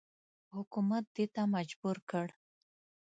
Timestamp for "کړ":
2.09-2.27